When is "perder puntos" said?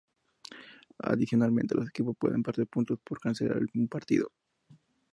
2.41-2.97